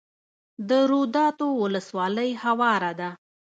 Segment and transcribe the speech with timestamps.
[0.69, 3.09] د روداتو ولسوالۍ هواره ده